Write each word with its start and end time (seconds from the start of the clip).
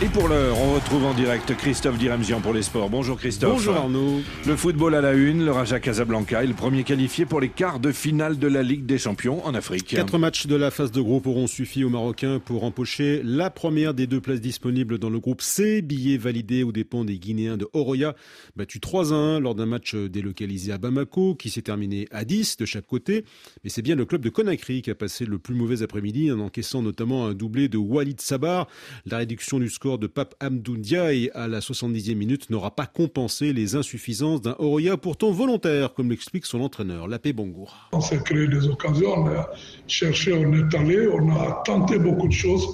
Et 0.00 0.06
pour 0.06 0.28
l'heure, 0.28 0.56
on 0.60 0.74
retrouve 0.74 1.04
en 1.06 1.12
direct 1.12 1.56
Christophe 1.56 1.98
Diremzian 1.98 2.40
pour 2.40 2.52
les 2.52 2.62
sports. 2.62 2.88
Bonjour 2.88 3.18
Christophe. 3.18 3.54
Bonjour 3.54 3.74
Arnaud. 3.74 4.20
Le 4.46 4.54
football 4.54 4.94
à 4.94 5.00
la 5.00 5.12
une, 5.12 5.44
le 5.44 5.50
Raja 5.50 5.80
Casablanca 5.80 6.44
est 6.44 6.46
le 6.46 6.54
premier 6.54 6.84
qualifié 6.84 7.26
pour 7.26 7.40
les 7.40 7.48
quarts 7.48 7.80
de 7.80 7.90
finale 7.90 8.38
de 8.38 8.46
la 8.46 8.62
Ligue 8.62 8.86
des 8.86 8.98
Champions 8.98 9.44
en 9.44 9.54
Afrique. 9.54 9.88
Quatre 9.88 10.16
matchs 10.16 10.46
de 10.46 10.54
la 10.54 10.70
phase 10.70 10.92
de 10.92 11.00
groupe 11.00 11.26
auront 11.26 11.48
suffi 11.48 11.82
aux 11.82 11.90
Marocains 11.90 12.38
pour 12.38 12.62
empocher 12.62 13.22
la 13.24 13.50
première 13.50 13.92
des 13.92 14.06
deux 14.06 14.20
places 14.20 14.40
disponibles 14.40 14.98
dans 14.98 15.10
le 15.10 15.18
groupe 15.18 15.42
C. 15.42 15.82
Billet 15.82 16.16
validé 16.16 16.62
aux 16.62 16.70
dépens 16.70 17.04
des 17.04 17.18
Guinéens 17.18 17.56
de 17.56 17.66
Oroya, 17.72 18.14
battu 18.54 18.78
3 18.78 19.12
à 19.12 19.16
1 19.16 19.40
lors 19.40 19.56
d'un 19.56 19.66
match 19.66 19.96
délocalisé 19.96 20.70
à 20.70 20.78
Bamako 20.78 21.34
qui 21.34 21.50
s'est 21.50 21.62
terminé 21.62 22.06
à 22.12 22.24
10 22.24 22.58
de 22.58 22.66
chaque 22.66 22.86
côté. 22.86 23.24
Mais 23.64 23.70
c'est 23.70 23.82
bien 23.82 23.96
le 23.96 24.04
club 24.04 24.20
de 24.20 24.28
Conakry 24.28 24.80
qui 24.80 24.92
a 24.92 24.94
passé 24.94 25.24
le 25.24 25.40
plus 25.40 25.56
mauvais 25.56 25.82
après-midi 25.82 26.30
en 26.30 26.38
encaissant 26.38 26.82
notamment 26.82 27.26
un 27.26 27.34
doublé 27.34 27.68
de 27.68 27.78
Walid 27.78 28.20
Sabar. 28.20 28.68
La 29.04 29.16
réduction 29.16 29.58
du 29.58 29.68
score 29.68 29.87
de 29.96 30.06
Pape 30.06 30.34
Amdou 30.40 30.76
Ndiaye 30.76 31.30
à 31.34 31.48
la 31.48 31.60
70e 31.60 32.14
minute 32.14 32.50
n'aura 32.50 32.70
pas 32.72 32.84
compensé 32.84 33.54
les 33.54 33.76
insuffisances 33.76 34.42
d'un 34.42 34.54
Oroya 34.58 34.98
pourtant 34.98 35.30
volontaire, 35.30 35.94
comme 35.94 36.10
l'explique 36.10 36.44
son 36.44 36.60
entraîneur, 36.60 37.08
Lapé 37.08 37.32
Bongoura. 37.32 37.88
On 37.92 38.00
s'est 38.02 38.22
créé 38.22 38.46
des 38.48 38.66
occasions, 38.66 39.14
on 39.16 39.28
a 39.28 39.48
cherché, 39.86 40.34
on 40.34 40.52
est 40.52 40.74
allé, 40.74 41.08
on 41.08 41.30
a 41.30 41.62
tenté 41.64 41.98
beaucoup 41.98 42.28
de 42.28 42.32
choses, 42.32 42.66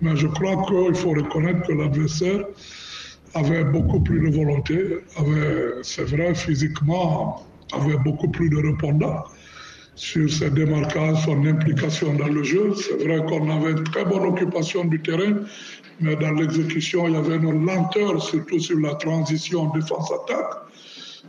mais 0.00 0.16
je 0.16 0.26
crois 0.28 0.56
qu'il 0.64 0.94
faut 0.94 1.10
reconnaître 1.10 1.66
que 1.66 1.72
l'adversaire 1.72 2.46
avait 3.34 3.64
beaucoup 3.64 4.00
plus 4.00 4.30
de 4.30 4.34
volonté, 4.34 4.98
c'est 5.82 6.04
vrai, 6.04 6.34
physiquement, 6.34 7.44
avait 7.72 7.98
beaucoup 7.98 8.28
plus 8.28 8.48
de 8.48 8.56
répondants 8.56 9.24
sur 9.96 10.28
ses 10.28 10.50
démarquages, 10.50 11.24
son 11.24 11.46
implication 11.46 12.14
dans 12.14 12.26
le 12.26 12.42
jeu. 12.42 12.74
C'est 12.74 13.04
vrai 13.04 13.24
qu'on 13.26 13.48
avait 13.48 13.72
une 13.72 13.84
très 13.84 14.04
bonne 14.04 14.24
occupation 14.24 14.84
du 14.84 15.00
terrain, 15.00 15.34
mais 16.00 16.16
dans 16.16 16.32
l'exécution, 16.32 17.06
il 17.06 17.14
y 17.14 17.16
avait 17.16 17.36
une 17.36 17.64
lenteur, 17.64 18.22
surtout 18.22 18.58
sur 18.58 18.78
la 18.78 18.94
transition 18.94 19.66
défense-attaque. 19.66 20.64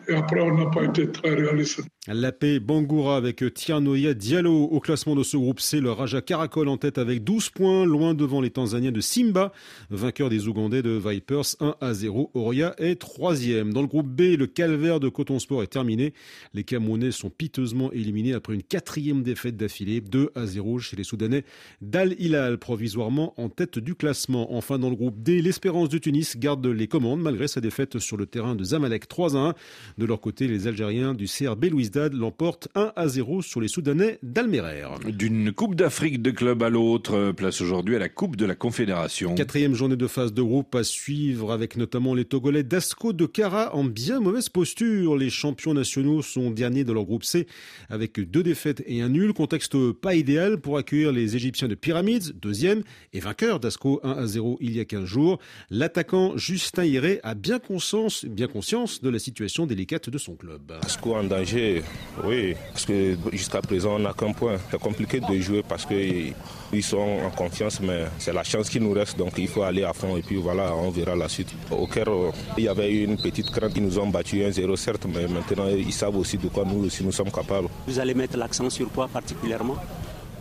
Et 0.08 0.14
après, 0.14 0.42
on 0.42 0.56
n'a 0.56 0.70
pas 0.70 0.84
été 0.84 1.12
très 1.12 1.34
réaliste. 1.34 1.82
La 2.08 2.32
paix 2.32 2.60
Bangoura 2.60 3.18
avec 3.18 3.44
Tianoya 3.56 4.14
Diallo 4.14 4.66
au 4.66 4.80
classement 4.80 5.16
de 5.16 5.24
ce 5.24 5.38
groupe 5.38 5.60
C. 5.60 5.80
Le 5.80 5.92
Raja 5.92 6.22
Caracol 6.22 6.68
en 6.68 6.78
tête 6.78 7.00
avec 7.00 7.24
12 7.24 7.50
points, 7.50 7.84
loin 7.84 8.14
devant 8.14 8.42
les 8.42 8.52
Tanzaniens 8.52 8.92
de 8.92 9.02
Simba, 9.02 9.52
vainqueur 9.90 10.30
des 10.30 10.48
Ougandais 10.48 10.84
de 10.84 10.92
Vipers 10.92 11.56
1 11.60 11.76
à 11.82 11.94
0. 11.96 12.30
Oria 12.36 12.76
est 12.78 13.02
troisième. 13.02 13.74
Dans 13.74 13.82
le 13.82 13.88
groupe 13.88 14.08
B, 14.08 14.38
le 14.38 14.46
calvaire 14.46 15.00
de 15.00 15.10
Coton 15.10 15.40
Sport 15.40 15.64
est 15.64 15.68
terminé. 15.68 16.14
Les 16.54 16.64
Camerounais 16.64 17.10
sont 17.10 17.32
piteusement 17.32 17.92
éliminés 17.92 18.34
après 18.34 18.54
une 18.54 18.62
quatrième 18.62 19.24
défaite 19.24 19.58
d'affilée, 19.58 20.00
2 20.00 20.30
à 20.36 20.46
0 20.46 20.78
chez 20.78 20.96
les 20.96 21.04
Soudanais. 21.04 21.44
Dal 21.82 22.14
Hilal 22.20 22.60
provisoirement 22.60 23.34
en 23.38 23.50
tête 23.50 23.80
du 23.80 23.96
classement. 23.96 24.54
Enfin, 24.56 24.78
dans 24.78 24.92
le 24.92 24.96
groupe 24.96 25.24
D, 25.24 25.42
l'Espérance 25.42 25.90
de 25.90 25.98
Tunis 25.98 26.38
garde 26.38 26.68
les 26.68 26.88
commandes 26.88 27.22
malgré 27.22 27.48
sa 27.48 27.62
défaite 27.62 27.98
sur 27.98 28.16
le 28.16 28.28
terrain 28.28 28.54
de 28.54 28.64
Zamalek 28.64 29.08
3 29.08 29.36
à 29.36 29.40
1. 29.40 29.56
De 29.98 30.04
leur 30.04 30.20
côté, 30.20 30.50
les 30.50 30.68
Algériens 30.68 31.14
du 31.14 31.26
CRB 31.26 31.66
Louis 31.72 31.90
l'emporte 32.12 32.68
1 32.76 32.92
à 32.98 33.08
0 33.08 33.42
sur 33.42 33.62
les 33.62 33.70
Soudanais 33.70 34.20
d'Almerer. 34.24 34.84
D'une 35.08 35.54
Coupe 35.54 35.74
d'Afrique 35.74 36.22
de 36.22 36.32
club 36.32 36.64
à 36.64 36.70
l'autre, 36.70 37.32
place 37.32 37.62
aujourd'hui 37.62 37.96
à 37.96 38.00
la 38.00 38.10
Coupe 38.10 38.36
de 38.36 38.46
la 38.46 38.56
Confédération. 38.56 39.36
Quatrième 39.36 39.74
journée 39.74 39.96
de 39.96 40.08
phase 40.08 40.34
de 40.34 40.42
groupe 40.42 40.76
à 40.76 40.84
suivre 40.84 41.54
avec 41.54 41.78
notamment 41.78 42.14
les 42.14 42.26
Togolais 42.26 42.64
d'Asco 42.64 43.14
de 43.14 43.26
Cara 43.26 43.74
en 43.74 43.86
bien 43.86 44.20
mauvaise 44.20 44.50
posture. 44.50 45.16
Les 45.16 45.30
champions 45.30 45.74
nationaux 45.74 46.22
sont 46.22 46.52
derniers 46.52 46.84
de 46.84 46.92
leur 46.92 47.06
groupe 47.06 47.24
C 47.24 47.48
avec 47.90 48.20
deux 48.20 48.44
défaites 48.44 48.84
et 48.88 49.02
un 49.02 49.08
nul. 49.08 49.32
Contexte 49.32 49.78
pas 49.94 50.16
idéal 50.16 50.58
pour 50.58 50.78
accueillir 50.78 51.14
les 51.14 51.38
Égyptiens 51.38 51.70
de 51.70 51.76
Pyramids, 51.76 52.34
deuxième 52.42 52.84
et 53.14 53.22
vainqueur 53.22 53.62
d'Asco 53.62 54.02
1 54.04 54.12
à 54.12 54.28
0 54.28 54.58
il 54.60 54.76
y 54.76 54.82
a 54.82 54.86
15 54.86 55.06
jours. 55.06 55.40
L'attaquant 55.70 56.36
Justin 56.36 56.84
Hiré 56.84 57.22
a 57.24 57.34
bien 57.34 57.60
conscience, 57.60 58.26
bien 58.26 58.48
conscience 58.48 59.02
de 59.02 59.10
la 59.10 59.20
situation 59.20 59.66
délicate 59.86 60.10
de 60.10 60.18
son 60.18 60.36
club. 60.36 60.74
Asco 60.84 61.16
en 61.16 61.24
danger, 61.24 61.84
oui, 62.24 62.56
parce 62.72 62.86
que 62.86 63.16
jusqu'à 63.32 63.62
présent, 63.62 63.96
on 63.96 64.00
n'a 64.00 64.14
qu'un 64.14 64.34
point. 64.34 64.58
C'est 64.72 64.80
compliqué 64.80 65.20
de 65.20 65.40
jouer 65.40 65.64
parce 65.68 65.86
qu'ils 65.86 66.84
sont 66.84 67.20
en 67.24 67.30
confiance, 67.30 67.80
mais 67.82 68.06
c'est 68.18 68.34
la 68.34 68.44
chance 68.44 68.70
qui 68.70 68.80
nous 68.80 68.94
reste, 68.94 69.18
donc 69.18 69.34
il 69.38 69.48
faut 69.48 69.62
aller 69.62 69.84
à 69.84 69.94
fond 69.94 70.18
et 70.18 70.22
puis 70.22 70.38
voilà, 70.38 70.76
on 70.76 70.90
verra 70.90 71.16
la 71.16 71.30
suite. 71.30 71.54
Au 71.70 71.86
Caire, 71.86 72.10
il 72.58 72.64
y 72.64 72.68
avait 72.68 72.92
une 73.04 73.18
petite 73.18 73.52
crainte, 73.52 73.74
ils 73.76 73.84
nous 73.84 74.00
ont 74.00 74.08
battu 74.08 74.38
1-0 74.38 74.76
certes, 74.76 75.06
mais 75.14 75.28
maintenant 75.28 75.68
ils 75.68 75.94
savent 75.94 76.18
aussi 76.18 76.38
de 76.38 76.48
quoi 76.48 76.66
nous 76.66 76.86
aussi 76.86 77.04
nous 77.04 77.12
sommes 77.12 77.32
capables. 77.32 77.68
Vous 77.88 78.00
allez 78.00 78.16
mettre 78.16 78.38
l'accent 78.38 78.70
sur 78.70 78.92
quoi 78.92 79.08
particulièrement? 79.08 79.76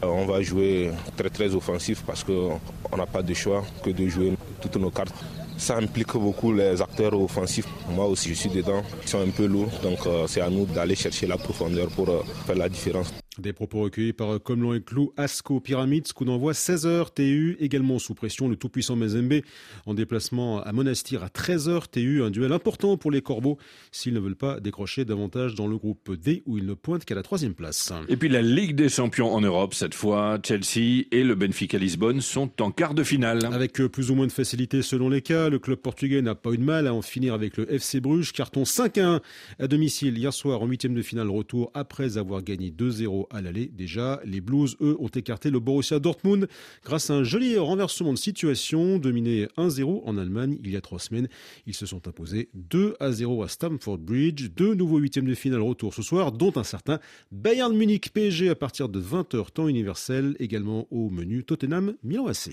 On 0.09 0.26
va 0.26 0.42
jouer 0.42 0.91
très 1.16 1.31
très 1.31 1.54
offensif 1.54 2.03
parce 2.06 2.25
qu'on 2.25 2.60
n'a 2.97 3.06
pas 3.06 3.22
de 3.22 3.34
choix 3.34 3.65
que 3.82 3.91
de 3.91 4.06
jouer 4.09 4.32
toutes 4.60 4.76
nos 4.76 4.91
cartes. 4.91 5.15
Ça 5.56 5.76
implique 5.76 6.12
beaucoup 6.15 6.53
les 6.53 6.82
acteurs 6.82 7.15
offensifs. 7.20 7.66
Moi 7.91 8.06
aussi, 8.06 8.31
je 8.31 8.34
suis 8.34 8.50
dedans. 8.50 8.82
Ils 9.03 9.09
sont 9.09 9.20
un 9.20 9.31
peu 9.31 9.47
lourds, 9.47 9.70
donc 9.82 10.00
c'est 10.26 10.41
à 10.41 10.50
nous 10.50 10.66
d'aller 10.66 10.97
chercher 10.97 11.26
la 11.26 11.37
profondeur 11.37 11.88
pour 11.88 12.09
faire 12.47 12.56
la 12.56 12.69
différence. 12.69 13.12
Des 13.39 13.53
propos 13.53 13.81
recueillis 13.81 14.12
par 14.12 14.41
Comelon 14.41 14.75
et 14.75 14.81
Clou, 14.81 15.12
Asco 15.17 15.59
Pyramids, 15.59 16.05
coup 16.15 16.25
d'envoi 16.25 16.53
16h 16.53 17.15
TU, 17.15 17.56
également 17.59 17.99
sous 17.99 18.15
pression 18.15 18.47
le 18.47 18.55
tout-puissant 18.55 18.95
Mazembe 18.95 19.41
en 19.87 19.95
déplacement 19.95 20.62
à 20.62 20.72
Monastir 20.72 21.25
à 21.25 21.27
13h 21.27 21.91
TU, 21.91 22.23
un 22.23 22.31
duel 22.31 22.53
important 22.53 22.97
pour 22.97 23.11
les 23.11 23.23
Corbeaux 23.23 23.59
s'ils 23.91 24.15
ne 24.15 24.21
veulent 24.21 24.37
pas 24.37 24.61
décrocher 24.61 25.05
davantage 25.05 25.56
dans 25.56 25.67
le 25.67 25.77
groupe 25.77 26.15
D 26.15 26.44
où 26.47 26.59
ils 26.59 26.65
ne 26.65 26.75
pointent 26.75 27.05
qu'à 27.05 27.17
la 27.17 27.25
troisième 27.25 27.55
place. 27.55 27.93
Et 28.09 28.17
puis 28.17 28.28
la 28.28 28.41
Ligue 28.41 28.77
des 28.77 28.89
Champions 28.89 29.34
en 29.34 29.41
Europe, 29.41 29.75
cette 29.75 29.94
fois, 29.94 30.39
Chelsea 30.41 31.03
et 31.11 31.25
le 31.25 31.34
Benfica 31.34 31.77
Lisbonne 31.77 32.21
sont 32.21 32.62
en 32.62 32.71
quart 32.71 32.94
de 32.94 33.03
finale. 33.03 33.47
Avec 33.47 33.73
plus 33.89 34.12
ou 34.12 34.15
moins 34.15 34.28
de 34.28 34.33
facilité 34.33 34.81
selon 34.81 35.09
les 35.09 35.23
cas, 35.23 35.49
le 35.49 35.59
club 35.59 35.81
portugais 35.81 36.23
n'a 36.23 36.37
pas 36.37 36.53
eu 36.53 36.59
de 36.59 36.62
mal 36.62 36.87
à 36.87 36.94
en 36.94 37.03
finir 37.03 37.34
avec 37.34 37.56
le 37.56 37.73
FC 37.73 38.00
Bruges, 38.00 38.33
carton 38.33 38.62
5-1 38.62 39.21
à 39.59 39.67
domicile 39.67 40.17
hier 40.17 40.33
soir 40.33 40.62
en 40.62 40.67
huitième 40.67 40.94
de 40.94 41.03
finale 41.03 41.31
retour 41.31 41.73
après 41.75 42.17
avoir 42.17 42.41
gagné 42.41 42.71
2-0 42.71 43.24
à 43.31 43.41
l'aller 43.41 43.67
déjà. 43.67 44.21
Les 44.25 44.41
Blues, 44.41 44.77
eux, 44.81 44.97
ont 44.99 45.09
écarté 45.09 45.51
le 45.51 45.61
Borussia 45.61 45.99
Dortmund 45.99 46.49
grâce 46.85 47.11
à 47.11 47.15
un 47.15 47.25
joli 47.25 47.57
renversement 47.59 48.12
de 48.12 48.19
situation. 48.19 48.99
Dominé 48.99 49.47
1-0 49.57 50.03
en 50.05 50.19
Allemagne 50.19 50.59
il 50.62 50.71
y 50.71 50.77
a 50.77 50.81
trois 50.81 50.99
semaines, 50.99 51.29
ils 51.67 51.75
se 51.75 51.87
sont 51.87 52.07
imposés 52.09 52.49
2 52.55 52.97
0 53.01 53.43
à 53.43 53.49
Stamford 53.49 53.99
Bridge. 53.99 54.51
Deux 54.57 54.75
nouveaux 54.75 54.99
huitièmes 54.99 55.27
de 55.27 55.35
finale 55.35 55.62
retour 55.62 55.95
ce 55.95 56.03
soir, 56.03 56.33
dont 56.33 56.53
un 56.57 56.65
certain 56.65 56.99
Bayern 57.33 57.75
Munich 57.75 58.11
PSG 58.12 58.49
à 58.49 58.55
partir 58.55 58.89
de 58.89 59.01
20h 59.01 59.51
temps 59.53 59.69
universel, 59.69 60.37
également 60.39 60.87
au 60.91 61.11
menu 61.11 61.45
Tottenham 61.45 61.95
Milan 62.03 62.27
AC. 62.27 62.51